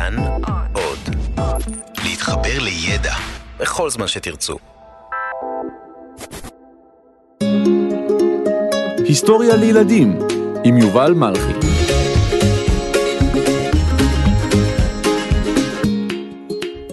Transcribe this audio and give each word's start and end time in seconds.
כאן 0.00 0.16
עוד. 0.72 0.98
להתחבר 2.04 2.58
לידע 2.60 3.14
בכל 3.58 3.90
זמן 3.90 4.08
שתרצו. 4.08 4.56
היסטוריה 9.04 9.56
לילדים 9.56 10.18
עם 10.64 10.78
יובל 10.78 11.12
מלכי. 11.12 11.68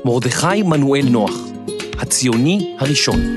מרדכי 0.05 0.63
מנואל 0.63 1.05
נוח, 1.09 1.35
הציוני 1.99 2.75
הראשון. 2.79 3.35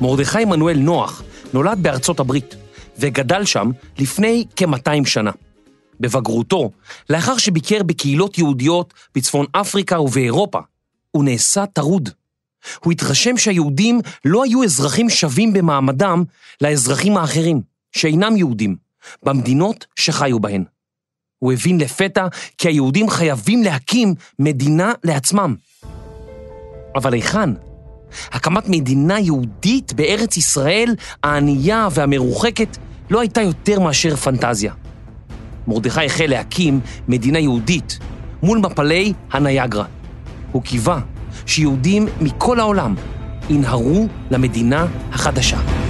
מרדכי 0.00 0.44
מנואל 0.44 0.78
נוח 0.78 1.22
נולד 1.52 1.78
בארצות 1.82 2.20
הברית 2.20 2.56
וגדל 2.98 3.44
שם 3.44 3.70
לפני 3.98 4.44
כ-200 4.56 5.06
שנה. 5.06 5.30
בבגרותו, 6.00 6.70
לאחר 7.10 7.38
שביקר 7.38 7.82
בקהילות 7.82 8.38
יהודיות 8.38 8.94
בצפון 9.14 9.46
אפריקה 9.52 10.00
ובאירופה, 10.00 10.58
הוא 11.10 11.24
נעשה 11.24 11.66
טרוד. 11.66 12.08
הוא 12.84 12.92
התרשם 12.92 13.36
שהיהודים 13.36 14.00
לא 14.24 14.44
היו 14.44 14.64
אזרחים 14.64 15.10
שווים 15.10 15.52
במעמדם 15.52 16.24
לאזרחים 16.60 17.16
האחרים, 17.16 17.60
שאינם 17.92 18.36
יהודים, 18.36 18.76
במדינות 19.22 19.86
שחיו 19.96 20.40
בהן. 20.40 20.64
הוא 21.38 21.52
הבין 21.52 21.80
לפתע 21.80 22.26
כי 22.58 22.68
היהודים 22.68 23.10
חייבים 23.10 23.62
להקים 23.62 24.14
מדינה 24.38 24.92
לעצמם. 25.04 25.54
אבל 26.94 27.12
היכן? 27.12 27.50
הקמת 28.32 28.68
מדינה 28.68 29.20
יהודית 29.20 29.92
בארץ 29.92 30.36
ישראל 30.36 30.94
הענייה 31.22 31.88
והמרוחקת 31.90 32.76
לא 33.10 33.20
הייתה 33.20 33.42
יותר 33.42 33.80
מאשר 33.80 34.16
פנטזיה. 34.16 34.72
מרדכי 35.68 36.06
החל 36.06 36.26
להקים 36.26 36.80
מדינה 37.08 37.38
יהודית 37.38 37.98
מול 38.42 38.58
מפלי 38.58 39.12
הניאגרה. 39.32 39.84
הוא 40.52 40.62
קיווה 40.62 41.00
שיהודים 41.46 42.06
מכל 42.20 42.60
העולם 42.60 42.94
ינהרו 43.50 44.08
למדינה 44.30 44.86
החדשה. 45.12 45.83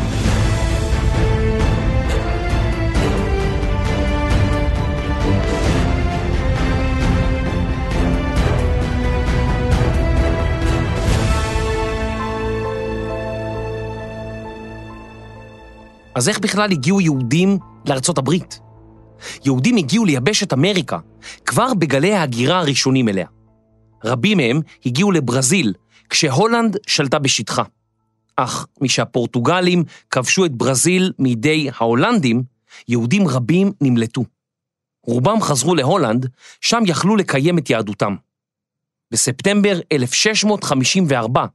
אז 16.14 16.28
איך 16.28 16.38
בכלל 16.38 16.72
הגיעו 16.72 17.00
יהודים 17.00 17.58
לארצות 17.88 18.18
הברית? 18.18 18.60
יהודים 19.44 19.76
הגיעו 19.76 20.04
ליבשת 20.04 20.52
אמריקה 20.52 20.98
כבר 21.46 21.74
בגלי 21.74 22.14
ההגירה 22.14 22.58
הראשונים 22.58 23.08
אליה. 23.08 23.26
רבים 24.04 24.36
מהם 24.36 24.60
הגיעו 24.86 25.12
לברזיל, 25.12 25.72
כשהולנד 26.10 26.76
שלטה 26.86 27.18
בשטחה. 27.18 27.62
אך 28.36 28.66
משהפורטוגלים 28.80 29.84
כבשו 30.10 30.44
את 30.44 30.52
ברזיל 30.52 31.12
מידי 31.18 31.68
ההולנדים, 31.78 32.42
יהודים 32.88 33.28
רבים 33.28 33.72
נמלטו. 33.80 34.24
רובם 35.06 35.40
חזרו 35.40 35.74
להולנד, 35.74 36.28
שם 36.60 36.82
יכלו 36.86 37.16
לקיים 37.16 37.58
את 37.58 37.70
יהדותם. 37.70 38.16
בספטמבר 39.10 39.80
1654 39.92 41.46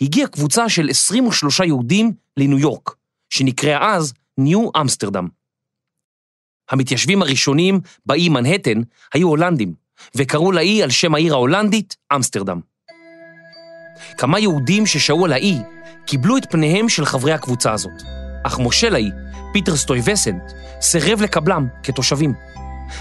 הגיעה 0.00 0.28
קבוצה 0.28 0.68
של 0.68 0.90
23 0.90 1.60
יהודים 1.60 2.12
לניו 2.36 2.58
יורק, 2.58 2.94
שנקראה 3.30 3.94
אז 3.94 4.12
ניו 4.38 4.68
אמסטרדם. 4.80 5.28
המתיישבים 6.70 7.22
הראשונים 7.22 7.80
באי 8.06 8.28
מנהטן 8.28 8.80
היו 9.14 9.28
הולנדים, 9.28 9.74
וקראו 10.14 10.52
לאי 10.52 10.82
על 10.82 10.90
שם 10.90 11.14
העיר 11.14 11.34
ההולנדית 11.34 11.96
אמסטרדם. 12.16 12.60
כמה 14.18 14.38
יהודים 14.38 14.86
ששהו 14.86 15.24
על 15.24 15.32
האי 15.32 15.58
קיבלו 16.06 16.36
את 16.36 16.46
פניהם 16.50 16.88
של 16.88 17.04
חברי 17.04 17.32
הקבוצה 17.32 17.72
הזאת, 17.72 18.02
אך 18.44 18.58
מושל 18.58 18.94
האי, 18.94 19.10
פיטר 19.52 19.76
סטויבסנט, 19.76 20.42
סירב 20.80 21.22
לקבלם 21.22 21.66
כתושבים. 21.82 22.34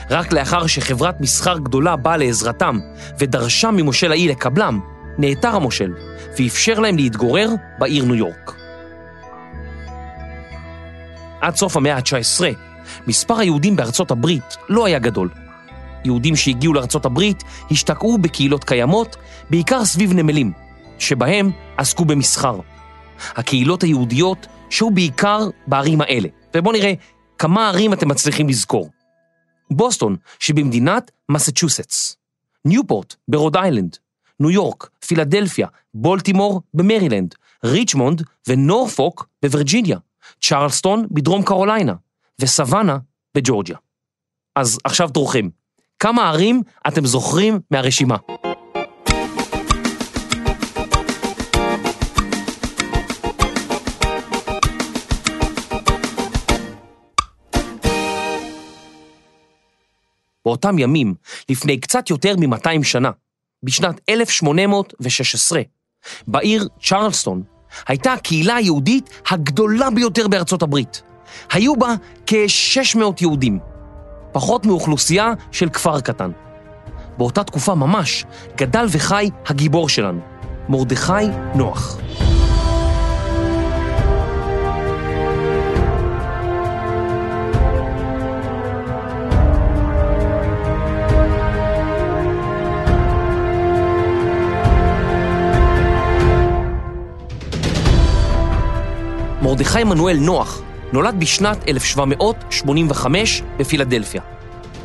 רק 0.10 0.34
לאחר 0.34 0.68
שחברת 0.68 1.22
מסחר 1.22 1.58
גדולה 1.58 1.96
באה 1.96 2.18
לעזרתם 2.18 2.80
ודרשה 3.20 3.72
ממושל 3.72 4.12
האי 4.12 4.28
לקבלם, 4.28 4.80
נעתר 5.18 5.56
המושל 5.56 5.94
ואפשר 6.38 6.80
להם 6.80 6.96
להתגורר 6.96 7.50
בעיר 7.80 8.06
ניו 8.06 8.16
יורק. 8.16 8.56
עד 11.42 11.56
סוף 11.56 11.78
המאה 11.78 11.96
ה-19, 11.96 12.42
מספר 13.08 13.40
היהודים 13.40 13.76
בארצות 13.76 14.12
הברית 14.12 14.58
לא 14.70 14.86
היה 14.86 15.00
גדול. 15.00 15.30
יהודים 16.06 16.36
שהגיעו 16.36 16.74
לארצות 16.74 17.06
הברית 17.06 17.44
השתקעו 17.72 18.18
בקהילות 18.18 18.64
קיימות, 18.64 19.16
בעיקר 19.50 19.86
סביב 19.86 20.14
נמלים, 20.14 20.52
שבהם 21.00 21.52
עסקו 21.78 22.06
במסחר. 22.06 22.60
הקהילות 23.36 23.84
היהודיות 23.84 24.48
שהו 24.70 24.92
בעיקר 24.92 25.50
בערים 25.68 26.02
האלה, 26.02 26.30
ובואו 26.56 26.74
נראה 26.74 26.94
כמה 27.38 27.68
ערים 27.68 27.94
אתם 27.94 28.08
מצליחים 28.08 28.50
לזכור. 28.50 28.90
בוסטון 29.72 30.16
שבמדינת 30.40 31.12
מסצ'וסטס, 31.30 32.16
ניופורט 32.66 33.16
ברוד 33.28 33.58
איילנד, 33.58 33.98
ניו 34.40 34.52
יורק, 34.52 34.90
פילדלפיה, 35.06 35.68
בולטימור 35.94 36.62
במרילנד, 36.74 37.36
ריצ'מונד 37.66 38.24
ונורפוק 38.48 39.28
בווירג'יניה, 39.44 39.98
צ'רלסטון 40.42 41.06
בדרום 41.12 41.44
קרוליינה 41.44 41.94
וסוואנה 42.42 42.98
בג'ורג'יה. 43.36 43.78
אז 44.56 44.78
עכשיו 44.84 45.10
תורכם, 45.10 45.50
כמה 46.00 46.30
ערים 46.30 46.62
אתם 46.88 47.06
זוכרים 47.06 47.60
מהרשימה? 47.72 48.18
באותם 60.46 60.80
ימים, 60.80 61.16
לפני 61.50 61.80
קצת 61.80 62.10
יותר 62.10 62.36
מ-200 62.38 62.84
שנה, 62.84 63.12
בשנת 63.64 64.02
1816, 64.10 65.62
בעיר 66.28 66.68
צ'רלסטון, 66.82 67.44
הייתה 67.88 68.14
הקהילה 68.14 68.56
היהודית 68.56 69.10
הגדולה 69.30 69.90
ביותר 69.90 70.28
בארצות 70.28 70.62
הברית. 70.62 71.02
היו 71.52 71.76
בה 71.76 71.96
כ-600 72.28 73.00
יהודים, 73.22 73.60
פחות 74.32 74.66
מאוכלוסייה 74.66 75.34
של 75.52 75.70
כפר 75.70 76.02
קטן. 76.02 76.32
באותה 77.18 77.44
תקופה 77.44 77.76
ממש 77.76 78.26
גדל 78.58 78.86
וחי 78.90 79.30
הגיבור 79.46 79.90
שלנו, 79.90 80.20
מרדכי 80.70 81.28
נוח. 81.56 81.98
מרדכי 99.42 99.84
מנואל 99.84 100.18
נוח 100.18 100.62
נולד 100.94 101.20
בשנת 101.20 101.68
1785 101.68 103.42
בפילדלפיה. 103.58 104.22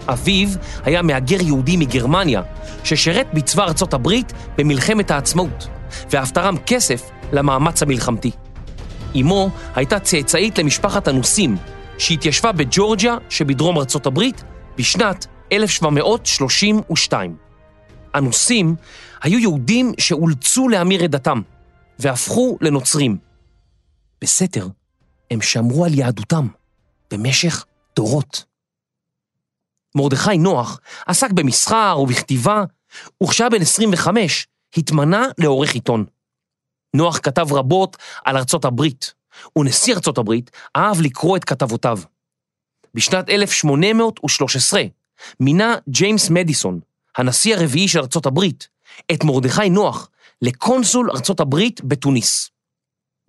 אביו 0.09 0.49
היה 0.85 1.03
מהגר 1.03 1.43
יהודי 1.43 1.77
מגרמניה, 1.77 2.43
ששירת 2.85 3.27
בצבא 3.35 3.65
ארצות 3.65 3.95
הברית 3.95 4.33
במלחמת 4.59 5.11
העצמאות, 5.11 5.69
ואף 6.11 6.31
תרם 6.31 6.57
כסף 6.67 7.11
למאמץ 7.33 7.83
המלחמתי. 7.83 8.31
אמו 9.21 9.51
הייתה 9.75 9.99
צאצאית 9.99 10.59
למשפחת 10.59 11.09
אנוסים, 11.09 11.57
שהתיישבה 11.99 12.53
בג'ורג'יה 12.53 13.17
שבדרום 13.29 13.79
ארצות 13.79 14.07
הברית 14.07 14.45
בשנת 14.79 15.27
1732. 15.53 17.37
אנוסים 18.15 18.75
היו 19.23 19.39
יהודים 19.39 19.93
שאולצו 19.99 20.69
להמיר 20.69 21.05
את 21.05 21.11
דתם, 21.11 21.41
והפכו 21.99 22.59
לנוצרים. 22.61 23.34
בסתר, 24.25 24.69
הם 25.31 25.43
שמרו 25.43 25.85
על 25.85 25.95
יהדותם 25.95 26.47
במשך 27.11 27.65
דורות. 27.97 28.45
מרדכי 29.95 30.39
נוח 30.39 30.81
עסק 31.07 31.31
במסחר 31.31 31.99
ובכתיבה, 32.03 32.65
וכשהיה 33.23 33.51
בן 33.51 33.63
25 33.63 34.47
התמנה 34.77 35.27
לעורך 35.39 35.75
עיתון. 35.75 36.05
נוח 36.95 37.19
כתב 37.19 37.53
רבות 37.53 37.97
על 38.25 38.37
ארצות 38.37 38.65
הברית, 38.65 39.15
ונשיא 39.59 39.95
ארצות 39.95 40.19
הברית 40.19 40.51
אהב 40.77 41.01
לקרוא 41.01 41.37
את 41.37 41.45
כתבותיו. 41.45 41.99
בשנת 42.95 43.31
1813 43.31 44.83
מינה 45.41 45.77
ג'יימס 45.89 46.31
מדיסון, 46.31 46.81
הנשיא 47.17 47.57
הרביעי 47.57 47.89
של 47.89 47.99
ארצות 47.99 48.27
הברית, 48.27 48.69
את 49.13 49.25
מרדכי 49.25 49.71
נוח 49.71 50.09
לקונסול 50.43 51.11
ארצות 51.11 51.41
הברית 51.41 51.81
בתוניס. 51.85 52.54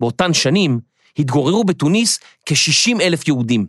באותן 0.00 0.34
שנים 0.34 0.80
התגוררו 1.18 1.64
בתוניס 1.64 2.18
כ-60 2.46 3.00
אלף 3.00 3.28
יהודים. 3.28 3.66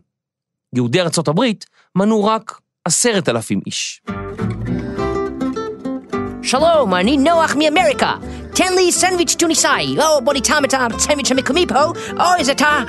יהודי 0.73 1.01
ארצות 1.01 1.27
הברית 1.27 1.65
מנו 1.95 2.25
רק 2.25 2.59
עשרת 2.85 3.29
אלפים 3.29 3.61
איש. 3.65 4.01
שלום, 6.43 6.93
אני 6.93 7.17
נוח 7.17 7.55
מאמריקה. 7.55 8.15
תן 8.55 8.73
לי 8.73 8.91
סנדוויץ' 8.91 9.35
טוניסאי. 9.35 9.95
או, 9.99 10.21
בוא 10.21 10.33
נטעם 10.33 10.65
את 10.65 10.73
הסנדוויץ' 10.73 11.31
המקומי 11.31 11.65
פה. 11.67 11.83
אוי, 12.19 12.43
זה 12.43 12.53
טע... 12.53 12.83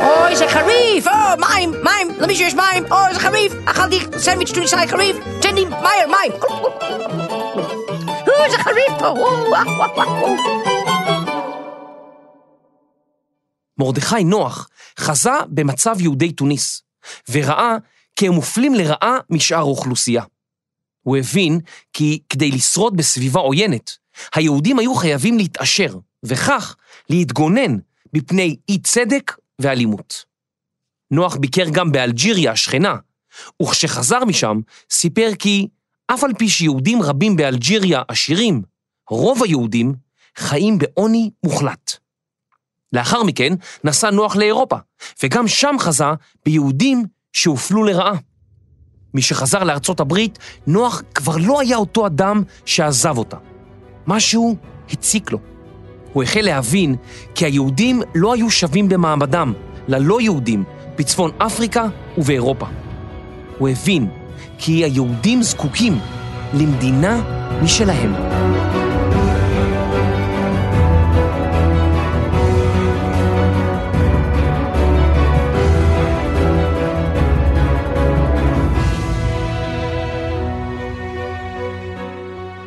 אוי, 0.00 0.36
זה 0.36 0.48
חריף. 0.48 1.06
או, 1.06 1.12
מים, 1.38 1.70
מים. 1.84 2.08
למישהו 2.20 2.46
יש 2.46 2.54
מים. 2.54 2.84
אוי, 2.90 3.14
זה 3.14 3.20
חריף. 3.20 3.52
אכלתי 3.64 3.98
סנדוויץ' 4.16 4.52
טוניסאי 4.52 4.88
חריף. 4.88 5.16
תן 5.40 5.54
לי 5.54 5.64
מהר, 5.64 6.06
מים. 6.06 6.32
אוי, 8.38 8.50
זה 8.50 8.58
חריף 8.58 8.92
פה. 8.98 9.14
מרדכי 13.78 14.24
נוח 14.24 14.68
חזה 14.98 15.30
במצב 15.48 15.96
יהודי 16.00 16.32
תוניס, 16.32 16.82
וראה 17.30 17.76
כי 18.16 18.26
הם 18.26 18.32
מופלים 18.32 18.74
לרעה 18.74 19.18
משאר 19.30 19.58
האוכלוסייה. 19.58 20.22
הוא 21.02 21.16
הבין 21.16 21.60
כי 21.92 22.20
כדי 22.28 22.50
לשרוד 22.50 22.96
בסביבה 22.96 23.40
עוינת, 23.40 23.90
היהודים 24.34 24.78
היו 24.78 24.94
חייבים 24.94 25.38
להתעשר, 25.38 25.98
וכך 26.24 26.76
להתגונן 27.10 27.76
מפני 28.12 28.56
אי 28.68 28.78
צדק 28.78 29.36
ואלימות. 29.58 30.24
נוח 31.10 31.36
ביקר 31.36 31.64
גם 31.72 31.92
באלג'יריה 31.92 32.52
השכנה, 32.52 32.96
וכשחזר 33.62 34.24
משם 34.24 34.60
סיפר 34.90 35.30
כי 35.38 35.68
אף 36.06 36.24
על 36.24 36.34
פי 36.38 36.48
שיהודים 36.48 37.02
רבים 37.02 37.36
באלג'יריה 37.36 38.02
עשירים, 38.08 38.62
רוב 39.10 39.42
היהודים 39.42 39.94
חיים 40.36 40.78
בעוני 40.78 41.30
מוחלט. 41.44 42.05
לאחר 42.96 43.22
מכן 43.22 43.52
נסע 43.84 44.10
נוח 44.10 44.36
לאירופה, 44.36 44.76
וגם 45.22 45.48
שם 45.48 45.76
חזה 45.78 46.04
ביהודים 46.44 47.04
שהופלו 47.32 47.84
לרעה. 47.84 48.14
משחזר 49.14 49.64
לארצות 49.64 50.00
הברית, 50.00 50.38
נוח 50.66 51.02
כבר 51.14 51.36
לא 51.36 51.60
היה 51.60 51.76
אותו 51.76 52.06
אדם 52.06 52.42
שעזב 52.64 53.18
אותה. 53.18 53.36
משהו 54.06 54.56
הציק 54.90 55.32
לו. 55.32 55.38
הוא 56.12 56.22
החל 56.22 56.40
להבין 56.40 56.96
כי 57.34 57.44
היהודים 57.44 58.02
לא 58.14 58.34
היו 58.34 58.50
שווים 58.50 58.88
במעמדם 58.88 59.52
ללא 59.88 60.20
יהודים 60.20 60.64
בצפון 60.98 61.30
אפריקה 61.38 61.86
ובאירופה. 62.18 62.66
הוא 63.58 63.68
הבין 63.68 64.08
כי 64.58 64.84
היהודים 64.84 65.42
זקוקים 65.42 65.98
למדינה 66.54 67.22
משלהם. 67.62 68.65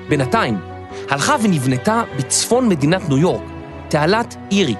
בינתיים, 0.09 0.57
הלכה 1.09 1.35
ונבנתה 1.41 2.03
בצפון 2.17 2.69
מדינת 2.69 3.09
ניו 3.09 3.17
יורק, 3.17 3.41
תעלת 3.89 4.35
אירי, 4.51 4.75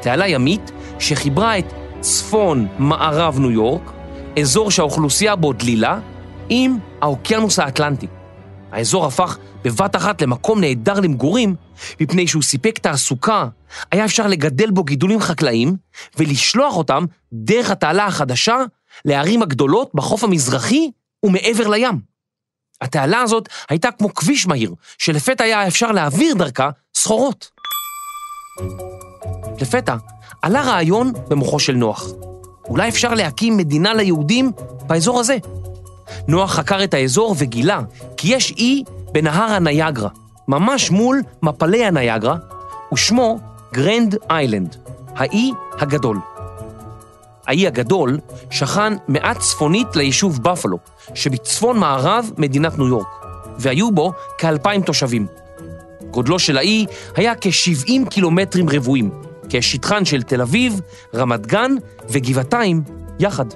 תעלה 0.00 0.28
ימית 0.28 0.70
שחיברה 0.98 1.58
את 1.58 1.72
צפון 2.00 2.66
מערב 2.78 3.38
ניו 3.38 3.50
יורק, 3.50 3.92
אזור 4.40 4.70
שהאוכלוסייה 4.70 5.36
בו 5.36 5.52
דלילה, 5.52 5.98
עם 6.48 6.78
האוקיינוס 7.00 7.58
האטלנטי. 7.58 8.06
האזור 8.72 9.06
הפך 9.06 9.38
בבת 9.64 9.96
אחת 9.96 10.22
למקום 10.22 10.60
נהדר 10.60 11.00
למגורים, 11.00 11.54
מפני 12.00 12.26
שהוא 12.26 12.42
סיפק 12.42 12.78
תעסוקה, 12.78 13.48
היה 13.92 14.04
אפשר 14.04 14.26
לגדל 14.26 14.70
בו 14.70 14.84
גידולים 14.84 15.20
חקלאיים 15.20 15.76
ולשלוח 16.18 16.76
אותם 16.76 17.04
דרך 17.32 17.70
התעלה 17.70 18.06
החדשה 18.06 18.56
לערים 19.04 19.42
הגדולות 19.42 19.90
בחוף 19.94 20.24
המזרחי 20.24 20.90
ומעבר 21.22 21.68
לים. 21.68 22.11
התעלה 22.82 23.20
הזאת 23.20 23.48
הייתה 23.68 23.90
כמו 23.90 24.14
כביש 24.14 24.46
מהיר, 24.46 24.74
שלפתע 24.98 25.44
היה 25.44 25.66
אפשר 25.66 25.92
להעביר 25.92 26.34
דרכה 26.34 26.70
סחורות. 26.94 27.50
לפתע 29.60 29.96
עלה 30.42 30.62
רעיון 30.62 31.12
במוחו 31.28 31.58
של 31.60 31.72
נוח. 31.72 32.06
אולי 32.68 32.88
אפשר 32.88 33.14
להקים 33.14 33.56
מדינה 33.56 33.94
ליהודים 33.94 34.52
באזור 34.86 35.20
הזה. 35.20 35.36
נוח 36.28 36.54
חקר 36.54 36.84
את 36.84 36.94
האזור 36.94 37.34
וגילה 37.38 37.80
כי 38.16 38.34
יש 38.34 38.50
אי 38.50 38.82
בנהר 39.12 39.52
הנייגרה, 39.52 40.08
ממש 40.48 40.90
מול 40.90 41.22
מפלי 41.42 41.84
הנייגרה, 41.84 42.36
ושמו 42.92 43.38
גרנד 43.72 44.16
איילנד, 44.30 44.76
האי 45.16 45.50
הגדול. 45.78 46.31
האי 47.46 47.66
הגדול 47.66 48.18
שכן 48.50 48.92
מעט 49.08 49.38
צפונית 49.38 49.96
ליישוב 49.96 50.42
בפלו, 50.42 50.78
שבצפון 51.14 51.78
מערב 51.78 52.30
מדינת 52.38 52.78
ניו 52.78 52.88
יורק, 52.88 53.06
והיו 53.58 53.90
בו 53.90 54.12
כאלפיים 54.38 54.82
תושבים. 54.82 55.26
גודלו 56.10 56.38
של 56.38 56.58
האי 56.58 56.86
היה 57.16 57.32
כ-70 57.40 58.08
קילומטרים 58.10 58.68
רבועים, 58.68 59.10
כשטחן 59.48 60.04
של 60.04 60.22
תל 60.22 60.40
אביב, 60.40 60.80
רמת 61.14 61.46
גן 61.46 61.74
וגבעתיים 62.08 62.82
יחד. 63.18 63.46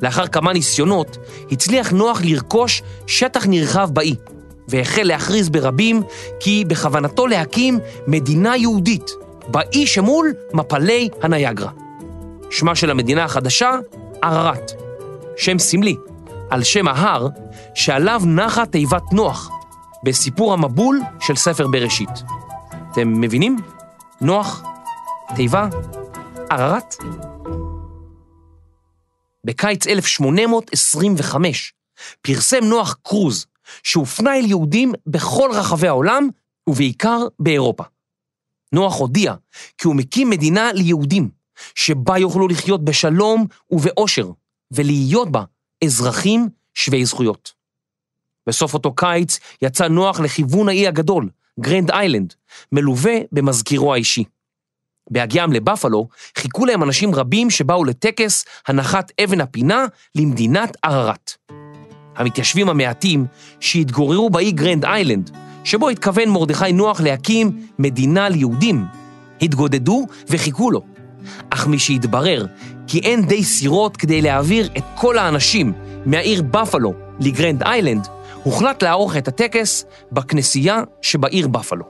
לאחר 0.00 0.26
כמה 0.26 0.52
ניסיונות, 0.52 1.16
הצליח 1.50 1.92
נוח 1.92 2.20
לרכוש 2.24 2.82
שטח 3.06 3.46
נרחב 3.46 3.90
באי, 3.92 4.14
והחל 4.68 5.02
להכריז 5.02 5.48
ברבים 5.48 6.02
כי 6.40 6.64
בכוונתו 6.68 7.26
להקים 7.26 7.78
מדינה 8.06 8.56
יהודית 8.56 9.10
באי 9.48 9.86
שמול 9.86 10.32
מפלי 10.52 11.08
הנייגרה. 11.22 11.83
שמה 12.58 12.74
של 12.74 12.90
המדינה 12.90 13.24
החדשה, 13.24 13.70
ערערת. 14.22 14.72
שם 15.36 15.58
סמלי, 15.58 15.96
על 16.50 16.64
שם 16.64 16.88
ההר 16.88 17.28
שעליו 17.74 18.22
נחה 18.26 18.66
תיבת 18.66 19.12
נוח, 19.12 19.50
בסיפור 20.04 20.52
המבול 20.52 21.00
של 21.20 21.36
ספר 21.36 21.66
בראשית. 21.66 22.08
אתם 22.92 23.20
מבינים? 23.20 23.56
נוח, 24.20 24.62
תיבה, 25.36 25.68
ערערת. 26.50 26.94
בקיץ 29.46 29.86
1825 29.86 31.72
פרסם 32.22 32.64
נוח 32.64 32.96
קרוז 33.02 33.46
שהופנה 33.82 34.36
אל 34.36 34.44
יהודים 34.44 34.92
בכל 35.06 35.50
רחבי 35.52 35.88
העולם 35.88 36.28
ובעיקר 36.68 37.18
באירופה. 37.38 37.84
נוח 38.72 38.98
הודיע 38.98 39.34
כי 39.78 39.86
הוא 39.88 39.96
מקים 39.96 40.30
מדינה 40.30 40.72
ליהודים, 40.72 41.43
שבה 41.74 42.18
יוכלו 42.18 42.48
לחיות 42.48 42.84
בשלום 42.84 43.46
ובאושר, 43.70 44.30
ולהיות 44.70 45.32
בה 45.32 45.42
אזרחים 45.84 46.48
שווי 46.74 47.04
זכויות. 47.04 47.52
בסוף 48.46 48.74
אותו 48.74 48.94
קיץ 48.94 49.40
יצא 49.62 49.88
נוח 49.88 50.20
לכיוון 50.20 50.68
האי 50.68 50.86
הגדול, 50.88 51.28
גרנד 51.60 51.90
איילנד, 51.90 52.34
מלווה 52.72 53.14
במזכירו 53.32 53.94
האישי. 53.94 54.24
בהגיעם 55.10 55.52
לבאפלו 55.52 56.08
חיכו 56.38 56.66
להם 56.66 56.82
אנשים 56.82 57.14
רבים 57.14 57.50
שבאו 57.50 57.84
לטקס 57.84 58.44
הנחת 58.68 59.12
אבן 59.24 59.40
הפינה 59.40 59.86
למדינת 60.14 60.76
אררט. 60.82 61.32
המתיישבים 62.16 62.68
המעטים 62.68 63.26
שהתגוררו 63.60 64.30
באי 64.30 64.52
גרנד 64.52 64.84
איילנד, 64.84 65.30
שבו 65.64 65.88
התכוון 65.88 66.28
מרדכי 66.28 66.72
נוח 66.72 67.00
להקים 67.00 67.66
מדינה 67.78 68.28
ליהודים, 68.28 68.84
התגודדו 69.42 70.06
וחיכו 70.28 70.70
לו, 70.70 70.80
אך 71.50 71.66
משהתברר 71.66 72.46
כי 72.86 72.98
אין 72.98 73.26
די 73.26 73.44
סירות 73.44 73.96
כדי 73.96 74.22
להעביר 74.22 74.68
את 74.78 74.84
כל 74.94 75.18
האנשים 75.18 75.72
מהעיר 76.06 76.42
בפלו 76.42 76.94
לגרנד 77.20 77.62
איילנד, 77.62 78.08
הוחלט 78.42 78.82
לערוך 78.82 79.16
את 79.16 79.28
הטקס 79.28 79.84
בכנסייה 80.12 80.82
שבעיר 81.02 81.48
בפלו. 81.48 81.84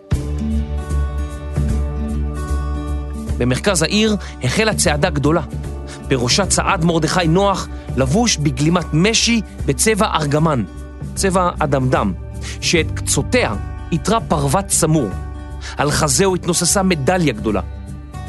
במרכז 3.38 3.82
העיר 3.82 4.16
החלה 4.42 4.74
צעדה 4.74 5.10
גדולה. 5.10 5.42
בראשה 6.08 6.46
צעד 6.46 6.84
מרדכי 6.84 7.28
נוח, 7.28 7.68
לבוש 7.96 8.36
בגלימת 8.36 8.86
משי 8.92 9.40
בצבע 9.66 10.06
ארגמן, 10.14 10.64
צבע 11.14 11.50
אדמדם, 11.58 12.12
שאת 12.60 12.86
קצותיה 12.94 13.54
איתרה 13.92 14.20
פרוות 14.20 14.70
סמור. 14.70 15.08
על 15.76 15.90
חזהו 15.90 16.34
התנוססה 16.34 16.82
מדליה 16.82 17.32
גדולה. 17.32 17.60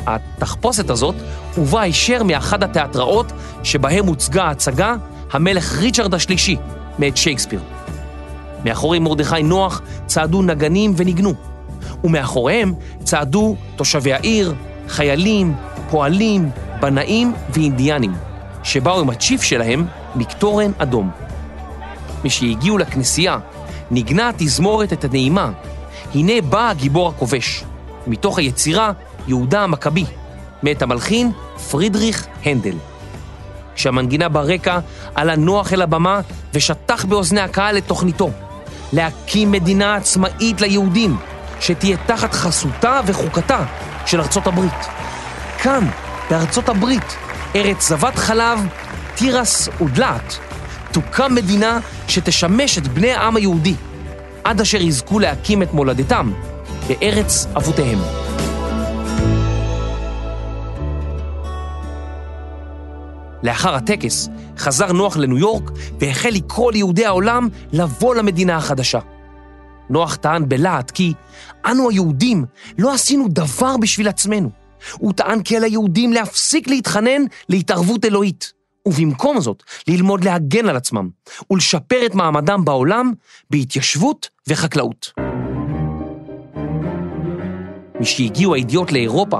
התחפושת 0.08 0.90
הזאת 0.90 1.16
הובאה 1.56 1.82
הישר 1.82 2.24
מאחד 2.24 2.64
התיאטראות 2.64 3.32
שבהם 3.64 4.06
הוצגה 4.06 4.44
ההצגה 4.44 4.96
המלך 5.32 5.78
ריצ'רד 5.78 6.14
השלישי, 6.14 6.58
מאת 7.00 7.18
שייקספיר. 7.18 7.60
מאחורי 8.66 9.00
מרדכי 9.00 9.44
נוח 9.44 9.82
צעדו 10.06 10.42
נגנים 10.42 10.94
וניגנו, 10.98 11.34
ומאחוריהם 12.04 12.74
צעדו 13.04 13.56
תושבי 13.76 14.14
העיר, 14.14 14.54
חיילים, 14.88 15.56
פועלים, 15.90 16.50
בנאים 16.80 17.34
ואינדיאנים, 17.50 18.14
שבאו 18.64 19.00
עם 19.00 19.10
הצ'יף 19.10 19.42
שלהם 19.42 19.86
מקטורן 20.16 20.72
אדום. 20.78 21.10
משהגיעו 22.24 22.78
לכנסייה, 22.78 23.38
ניגנה 23.92 24.30
התזמורת 24.30 24.94
את 24.94 25.04
הנעימה, 25.04 25.52
הנה 26.14 26.42
בא 26.50 26.70
הגיבור 26.70 27.10
הכובש, 27.10 27.64
מתוך 28.08 28.40
היצירה 28.40 28.92
יהודה 29.28 29.64
המכבי, 29.64 30.06
מאת 30.64 30.82
המלחין 30.82 31.32
פרידריך 31.72 32.28
הנדל. 32.46 32.76
כשהמנגינה 33.76 34.30
ברקע 34.30 34.80
עלה 35.16 35.36
נוח 35.36 35.74
אל 35.74 35.82
הבמה 35.82 36.22
ושטח 36.54 37.06
באוזני 37.06 37.42
הקהל 37.42 37.78
את 37.78 37.84
תוכניתו, 37.88 38.30
להקים 38.94 39.52
מדינה 39.52 39.96
עצמאית 39.96 40.62
ליהודים, 40.62 41.18
שתהיה 41.60 41.98
תחת 42.06 42.34
חסותה 42.34 43.02
וחוקתה 43.06 43.66
של 44.06 44.22
ארצות 44.22 44.48
הברית. 44.48 44.86
כאן, 45.62 45.88
בארצות 46.30 46.70
הברית, 46.70 47.16
ארץ 47.56 47.88
זבת 47.90 48.16
חלב, 48.16 48.60
תירס 49.16 49.70
ודלעת, 49.82 50.38
תוקם 50.92 51.36
מדינה 51.36 51.80
שתשמש 52.08 52.78
את 52.78 52.88
בני 52.88 53.12
העם 53.12 53.36
היהודי, 53.36 53.76
עד 54.44 54.62
אשר 54.62 54.82
יזכו 54.82 55.20
להקים 55.20 55.64
את 55.64 55.74
מולדתם 55.74 56.32
בארץ 56.88 57.48
אבותיהם. 57.58 58.00
לאחר 63.44 63.76
הטקס 63.76 64.30
חזר 64.58 64.92
נוח 64.92 65.18
לניו 65.18 65.38
יורק 65.38 65.72
והחל 66.00 66.30
לקרוא 66.30 66.72
ליהודי 66.72 67.06
העולם 67.06 67.50
לבוא 67.74 68.16
למדינה 68.16 68.58
החדשה. 68.58 69.00
נוח 69.90 70.16
טען 70.16 70.50
בלהט 70.50 70.92
כי 70.92 71.14
אנו 71.66 71.90
היהודים 71.90 72.46
לא 72.78 72.94
עשינו 72.94 73.28
דבר 73.30 73.78
בשביל 73.78 74.08
עצמנו. 74.08 74.50
הוא 74.94 75.14
טען 75.14 75.42
כי 75.42 75.58
על 75.58 75.64
היהודים 75.64 76.14
להפסיק 76.14 76.68
להתחנן 76.68 77.22
להתערבות 77.50 78.06
אלוהית, 78.06 78.54
ובמקום 78.86 79.42
זאת 79.42 79.64
ללמוד 79.88 80.24
להגן 80.24 80.70
על 80.70 80.76
עצמם 80.76 81.10
ולשפר 81.52 82.06
את 82.06 82.16
מעמדם 82.16 82.66
בעולם 82.66 83.14
בהתיישבות 83.50 84.30
וחקלאות. 84.48 85.25
משהגיעו 88.00 88.54
הידיעות 88.54 88.92
לאירופה, 88.92 89.40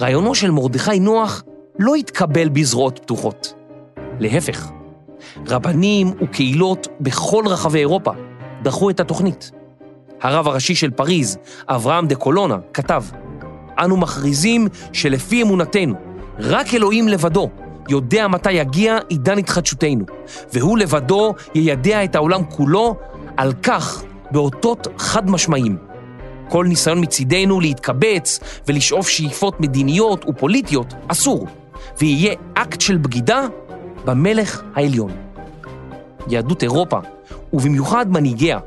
רעיונו 0.00 0.34
של 0.34 0.50
מרדכי 0.50 1.00
נוח 1.00 1.42
לא 1.78 1.94
התקבל 1.94 2.48
בזרועות 2.48 2.98
פתוחות. 2.98 3.54
להפך, 4.20 4.70
רבנים 5.46 6.12
וקהילות 6.22 6.88
בכל 7.00 7.44
רחבי 7.46 7.78
אירופה 7.78 8.10
דחו 8.62 8.90
את 8.90 9.00
התוכנית. 9.00 9.50
הרב 10.22 10.48
הראשי 10.48 10.74
של 10.74 10.90
פריז, 10.90 11.38
אברהם 11.68 12.06
דה 12.06 12.14
קולונה, 12.14 12.56
כתב, 12.74 13.04
אנו 13.78 13.96
מכריזים 13.96 14.68
שלפי 14.92 15.42
אמונתנו, 15.42 15.94
רק 16.38 16.74
אלוהים 16.74 17.08
לבדו 17.08 17.50
יודע 17.88 18.28
מתי 18.28 18.52
יגיע 18.52 18.98
עידן 19.08 19.38
התחדשותנו, 19.38 20.04
והוא 20.52 20.78
לבדו 20.78 21.34
יידע 21.54 22.04
את 22.04 22.14
העולם 22.14 22.44
כולו 22.44 22.96
על 23.36 23.52
כך 23.62 24.02
באותות 24.30 24.86
חד 24.98 25.30
משמעיים. 25.30 25.85
כל 26.48 26.66
ניסיון 26.68 27.02
מצידנו 27.02 27.60
להתקבץ 27.60 28.40
ולשאוף 28.68 29.08
שאיפות 29.08 29.60
מדיניות 29.60 30.24
ופוליטיות 30.28 30.94
אסור, 31.08 31.46
ויהיה 32.00 32.34
אקט 32.54 32.80
של 32.80 32.96
בגידה 32.96 33.46
במלך 34.04 34.62
העליון. 34.74 35.10
יהדות 36.28 36.62
אירופה, 36.62 36.98
ובמיוחד 37.52 38.10
מנהיגיה, 38.10 38.58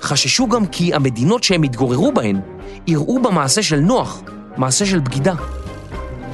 חששו 0.00 0.48
גם 0.48 0.66
כי 0.66 0.94
המדינות 0.94 1.44
שהם 1.44 1.62
התגוררו 1.62 2.12
בהן 2.12 2.40
יראו 2.86 3.22
במעשה 3.22 3.62
של 3.62 3.80
נוח 3.80 4.22
מעשה 4.56 4.86
של 4.86 5.00
בגידה. 5.00 5.34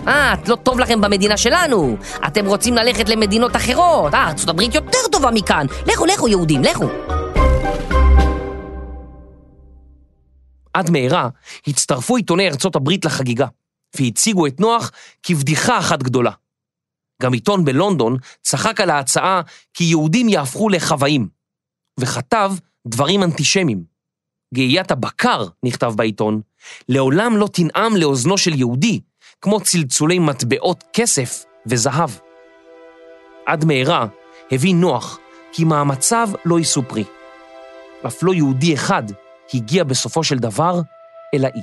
אה, 0.09 0.35
לא 0.47 0.57
טוב 0.57 0.81
לכם 0.81 1.01
במדינה 1.01 1.37
שלנו. 1.37 1.97
אתם 2.27 2.47
רוצים 2.47 2.75
ללכת 2.75 3.09
למדינות 3.09 3.57
אחרות. 3.57 4.15
אה, 4.15 4.29
ארצות 4.29 4.49
הברית 4.49 4.75
יותר 4.75 4.99
טובה 5.13 5.31
מכאן. 5.31 5.67
לכו, 5.87 6.07
לכו, 6.07 6.29
יהודים, 6.29 6.63
לכו. 6.63 7.18
עד 10.75 10.91
מהרה 10.91 11.29
הצטרפו 11.67 12.17
עיתוני 12.17 12.49
ארצות 12.49 12.77
הברית 12.77 13.05
לחגיגה, 13.05 13.47
והציגו 13.97 14.47
את 14.47 14.61
נוח 14.61 14.91
כבדיחה 15.23 15.79
אחת 15.79 16.03
גדולה. 16.03 16.31
גם 17.23 17.33
עיתון 17.33 17.65
בלונדון 17.65 18.17
צחק 18.43 18.81
על 18.81 18.91
ההצעה 18.91 19.41
כי 19.75 19.85
יהודים 19.85 20.29
יהפכו 20.29 20.69
לחוואים, 20.69 21.29
וכתב 22.01 22.53
דברים 22.87 23.23
אנטישמיים. 23.23 23.85
גאיית 24.55 24.91
הבקר, 24.91 25.47
נכתב 25.65 25.93
בעיתון, 25.97 26.41
לעולם 26.89 27.37
לא 27.37 27.49
תנעם 27.53 27.97
לאוזנו 27.97 28.39
של 28.39 28.55
יהודי, 28.55 29.01
כמו 29.41 29.61
צלצולי 29.61 30.19
מטבעות 30.19 30.85
כסף 30.93 31.45
וזהב. 31.67 32.11
עד 33.47 33.65
מהרה 33.65 34.07
הבין 34.53 34.81
נוח 34.81 35.19
כי 35.53 35.65
מאמציו 35.65 36.31
לא 36.45 36.59
יישאו 36.59 36.83
פרי. 36.89 37.05
אף 38.07 38.23
לא 38.23 38.35
יהודי 38.35 38.75
אחד 38.75 39.03
הגיע 39.55 39.85
בסופו 39.85 40.25
של 40.25 40.39
דבר 40.39 40.81
אל 41.35 41.45
האי. 41.45 41.63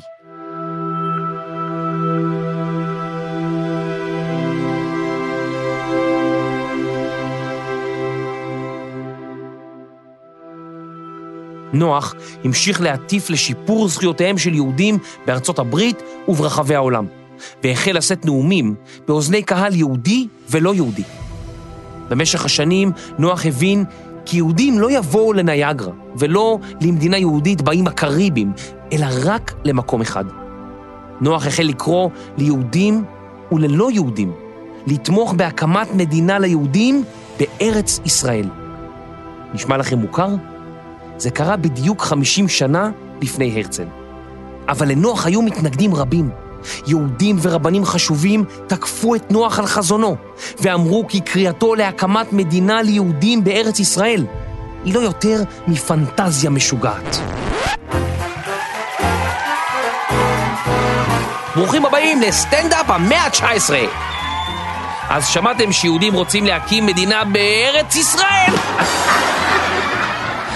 נוח 11.73 12.15
המשיך 12.43 12.81
להטיף 12.81 13.29
לשיפור 13.29 13.87
זכויותיהם 13.87 14.37
של 14.37 14.53
יהודים 14.53 14.97
בארצות 15.25 15.59
הברית 15.59 16.01
וברחבי 16.27 16.75
העולם, 16.75 17.05
והחל 17.63 17.97
לשאת 17.97 18.25
נאומים 18.25 18.75
באוזני 19.07 19.43
קהל 19.43 19.75
יהודי 19.75 20.27
ולא 20.49 20.75
יהודי. 20.75 21.03
במשך 22.09 22.45
השנים 22.45 22.91
נוח 23.17 23.45
הבין 23.45 23.85
כי 24.25 24.37
יהודים 24.37 24.79
לא 24.79 24.91
יבואו 24.91 25.33
לניאגרה 25.33 25.91
ולא 26.17 26.59
למדינה 26.81 27.17
יהודית 27.17 27.61
באיים 27.61 27.87
הקריביים, 27.87 28.51
אלא 28.93 29.07
רק 29.23 29.53
למקום 29.65 30.01
אחד. 30.01 30.25
נוח 31.21 31.47
החל 31.47 31.63
לקרוא 31.63 32.09
ליהודים 32.37 33.03
וללא 33.51 33.91
יהודים 33.91 34.31
לתמוך 34.87 35.33
בהקמת 35.33 35.95
מדינה 35.95 36.39
ליהודים 36.39 37.03
בארץ 37.39 37.99
ישראל. 38.05 38.49
נשמע 39.53 39.77
לכם 39.77 39.97
מוכר? 39.97 40.29
זה 41.17 41.31
קרה 41.31 41.57
בדיוק 41.57 42.01
50 42.01 42.47
שנה 42.47 42.91
לפני 43.21 43.61
הרצל. 43.61 43.85
אבל 44.67 44.91
לנוח 44.91 45.25
היו 45.25 45.41
מתנגדים 45.41 45.95
רבים. 45.95 46.44
יהודים 46.87 47.37
ורבנים 47.41 47.85
חשובים 47.85 48.43
תקפו 48.67 49.15
את 49.15 49.31
נוח 49.31 49.59
על 49.59 49.65
חזונו, 49.65 50.15
ואמרו 50.59 51.07
כי 51.07 51.21
קריאתו 51.21 51.75
להקמת 51.75 52.33
מדינה 52.33 52.81
ליהודים 52.81 53.43
בארץ 53.43 53.79
ישראל 53.79 54.25
היא 54.85 54.93
לא 54.93 54.99
יותר 54.99 55.41
מפנטזיה 55.67 56.49
משוגעת. 56.49 57.17
ברוכים 61.55 61.85
הבאים 61.85 62.21
לסטנדאפ 62.21 62.89
המאה 62.89 63.21
ה-19. 63.21 63.73
אז 65.09 65.27
שמעתם 65.27 65.71
שיהודים 65.71 66.13
רוצים 66.13 66.45
להקים 66.45 66.85
מדינה 66.85 67.23
בארץ 67.23 67.95
ישראל? 67.95 68.53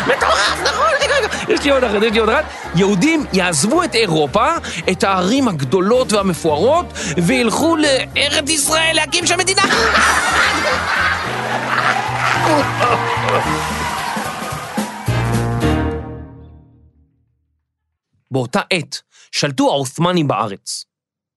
מטורף, 0.08 0.60
נכון, 0.64 0.89
רגע, 1.20 1.54
יש 1.54 1.64
לי 1.64 1.72
עוד 1.72 1.84
אחת, 1.84 2.02
יש 2.04 2.12
לי 2.14 2.20
עוד 2.20 2.30
אחת. 2.30 2.46
יהודים 2.76 3.26
יעזבו 3.34 3.84
את 3.84 3.96
אירופה, 3.96 4.48
את 4.92 5.04
הערים 5.04 5.48
הגדולות 5.48 6.14
והמפוארות, 6.14 6.86
וילכו 7.18 7.76
לארץ 7.76 8.50
ישראל 8.50 8.92
להקים 8.96 9.28
שם 9.28 9.38
מדינה. 9.38 9.62
באותה 18.32 18.62
עת 18.70 19.02
שלטו 19.32 19.72
העות'מאנים 19.72 20.28
בארץ. 20.28 20.86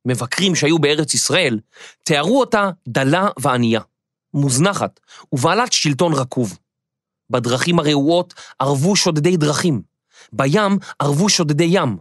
מבקרים 0.07 0.55
שהיו 0.55 0.79
בארץ 0.79 1.15
ישראל 1.15 1.61
תיארו 2.03 2.41
אותה 2.41 2.71
דלה 2.89 3.29
וענייה, 3.41 3.81
מוזנחת 4.35 5.01
ובעלת 5.33 5.73
שלטון 5.73 6.13
רקוב. 6.13 6.59
בדרכים 7.33 7.79
הרעועות 7.79 8.35
ערבו 8.59 8.97
שודדי 8.97 9.37
דרכים, 9.37 9.83
בים 10.33 10.79
ערבו 10.99 11.29
שודדי 11.29 11.69
ים, 11.69 11.97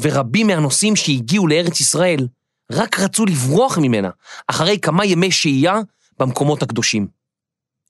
ורבים 0.00 0.46
מהנוסעים 0.46 0.96
שהגיעו 0.96 1.48
לארץ 1.48 1.80
ישראל 1.80 2.28
רק 2.72 3.00
רצו 3.00 3.26
לברוח 3.26 3.78
ממנה 3.78 4.10
אחרי 4.46 4.78
כמה 4.78 5.04
ימי 5.04 5.30
שהייה 5.30 5.80
במקומות 6.18 6.62
הקדושים. 6.62 7.06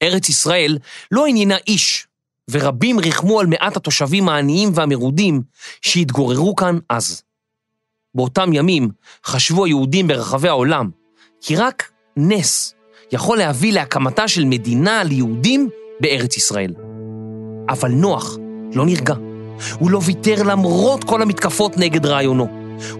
ארץ 0.03 0.29
ישראל 0.29 0.79
לא 1.11 1.27
עניינה 1.27 1.57
איש, 1.67 2.07
ורבים 2.51 2.99
ריחמו 2.99 3.41
על 3.41 3.47
מעט 3.47 3.77
התושבים 3.77 4.29
העניים 4.29 4.71
והמרודים 4.75 5.43
שהתגוררו 5.83 6.57
כאן 6.57 6.79
אז. 6.89 7.23
באותם 8.15 8.53
ימים 8.53 8.91
חשבו 9.25 9.65
היהודים 9.65 10.09
ברחבי 10.09 10.49
העולם 10.49 10.91
כי 11.41 11.57
רק 11.57 11.91
נס 12.17 12.75
יכול 13.13 13.39
להביא 13.39 13.73
להקמתה 13.73 14.29
של 14.29 14.45
מדינה 14.45 15.05
ליהודים 15.05 15.69
בארץ 16.01 16.37
ישראל. 16.37 16.75
אבל 17.69 17.91
נוח 17.91 18.37
לא 18.75 18.87
נרגע. 18.87 19.15
הוא 19.79 19.91
לא 19.91 20.01
ויתר 20.05 20.43
למרות 20.43 21.05
כל 21.05 21.23
המתקפות 21.23 21.79
נגד 21.79 22.07
רעיונו. 22.07 22.49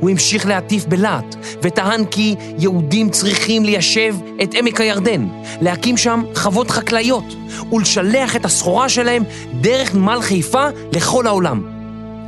הוא 0.01 0.11
המשיך 0.11 0.47
להטיף 0.47 0.85
בלהט, 0.85 1.35
וטען 1.63 2.05
כי 2.05 2.35
יהודים 2.59 3.11
צריכים 3.11 3.65
ליישב 3.65 4.15
את 4.43 4.55
עמק 4.55 4.81
הירדן, 4.81 5.29
להקים 5.61 5.97
שם 5.97 6.23
חוות 6.35 6.71
חקלאיות, 6.71 7.25
ולשלח 7.73 8.37
את 8.37 8.45
הסחורה 8.45 8.89
שלהם 8.89 9.23
דרך 9.61 9.95
נמל 9.95 10.19
חיפה 10.23 10.67
לכל 10.93 11.27
העולם. 11.27 11.63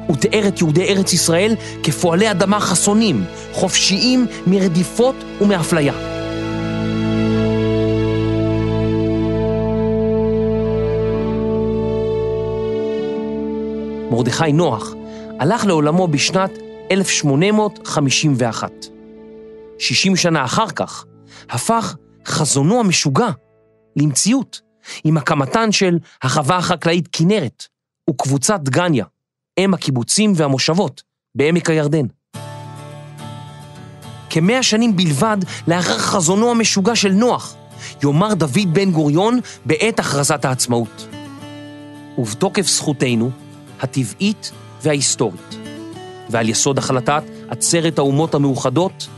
הוא 0.07 0.17
תיאר 0.17 0.49
את 0.49 0.61
יהודי 0.61 0.85
ארץ 0.85 1.13
ישראל 1.13 1.57
כפועלי 1.83 2.31
אדמה 2.31 2.61
חסונים, 2.61 3.25
חופשיים 3.53 4.27
מרדיפות 4.47 5.15
ומאפליה. 5.41 6.14
מרדכי 14.15 14.53
נוח 14.53 14.93
הלך 15.41 15.67
לעולמו 15.67 16.09
בשנת 16.09 16.51
1851. 16.91 18.71
60 19.79 20.17
שנה 20.17 20.45
אחר 20.45 20.71
כך 20.71 21.05
הפך 21.51 21.97
חזונו 22.27 22.81
המשוגע 22.81 23.29
למציאות, 23.97 24.61
עם 25.05 25.17
הקמתן 25.17 25.73
של 25.73 25.99
החווה 26.23 26.57
החקלאית 26.57 27.09
כנרת 27.13 27.67
וקבוצת 28.11 28.61
דגניה, 28.61 29.05
אם 29.59 29.75
הקיבוצים 29.75 30.33
והמושבות 30.37 31.03
בעמק 31.35 31.71
הירדן. 31.71 32.07
כמאה 34.31 34.63
שנים 34.63 34.97
בלבד 34.97 35.39
לאחר 35.69 35.99
חזונו 35.99 36.51
המשוגע 36.51 36.97
של 36.97 37.13
נוח, 37.13 37.55
יאמר 38.03 38.35
דוד 38.35 38.75
בן 38.75 38.91
גוריון 38.91 39.41
בעת 39.65 39.99
הכרזת 39.99 40.45
העצמאות. 40.45 41.09
ובתוקף 42.19 42.67
זכותנו, 42.67 43.31
הטבעית 43.85 44.51
וההיסטורית, 44.83 45.57
ועל 46.31 46.49
יסוד 46.49 46.79
החלטת 46.79 47.23
עצרת 47.49 47.99
האומות 47.99 48.35
המאוחדות, 48.35 49.09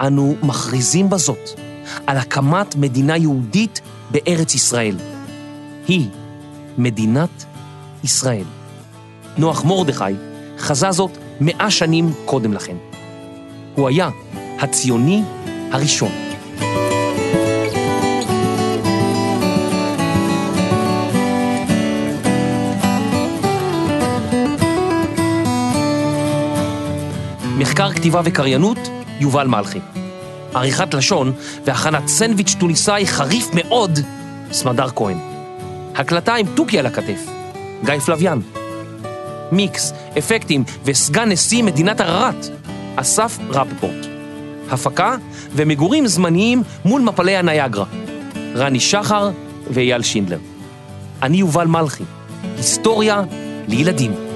אנו 0.00 0.34
מכריזים 0.42 1.10
בזאת 1.10 1.50
על 2.06 2.16
הקמת 2.16 2.76
מדינה 2.76 3.16
יהודית 3.16 3.80
בארץ 4.10 4.54
ישראל. 4.54 4.96
היא 5.88 6.08
מדינת 6.78 7.44
ישראל. 8.04 8.44
נוח 9.38 9.64
מרדכי 9.64 10.04
חזה 10.58 10.90
זאת 10.92 11.10
מאה 11.40 11.70
שנים 11.70 12.12
קודם 12.24 12.52
לכן. 12.52 12.76
הוא 13.74 13.88
היה 13.88 14.08
הציוני 14.60 15.22
הראשון. 15.72 16.31
מחקר 27.62 27.92
כתיבה 27.92 28.20
וקריינות, 28.24 28.78
יובל 29.20 29.46
מלכי. 29.46 29.78
עריכת 30.54 30.94
לשון 30.94 31.32
והכנת 31.64 32.08
סנדוויץ' 32.08 32.54
טוניסאי 32.60 33.06
חריף 33.06 33.48
מאוד, 33.54 33.98
סמדר 34.52 34.88
כהן. 34.96 35.16
הקלטה 35.94 36.34
עם 36.34 36.46
תוכי 36.54 36.78
על 36.78 36.86
הכתף, 36.86 37.20
גיא 37.84 37.98
פלוויאן. 37.98 38.40
מיקס, 39.52 39.92
אפקטים 40.18 40.64
וסגן 40.84 41.28
נשיא 41.28 41.62
מדינת 41.62 42.00
ערערת, 42.00 42.46
אסף 42.96 43.38
רפפורט. 43.48 44.06
הפקה 44.70 45.16
ומגורים 45.52 46.06
זמניים 46.06 46.62
מול 46.84 47.02
מפלי 47.02 47.36
הניאגרה, 47.36 47.84
רני 48.54 48.80
שחר 48.80 49.30
ואייל 49.70 50.02
שינדלר. 50.02 50.38
אני 51.22 51.36
יובל 51.36 51.66
מלכי, 51.66 52.04
היסטוריה 52.56 53.22
לילדים. 53.68 54.31